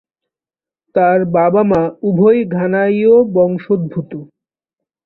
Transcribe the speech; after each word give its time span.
তার 0.95 1.19
বাবা-মা 1.35 1.81
উভয়েই 2.01 2.41
ঘানায়ীয় 2.51 3.15
বংশোদ্ভূত। 3.33 4.11